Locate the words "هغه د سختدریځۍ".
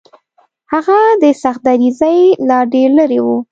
0.71-2.19